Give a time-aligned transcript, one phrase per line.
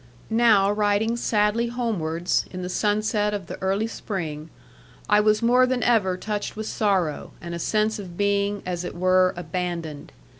[0.33, 4.49] Now riding sadly homewards, in the sunset of the early spring,
[5.07, 8.95] I was more than ever touched with sorrow, and a sense of being, as it
[8.95, 10.11] were, abandoned.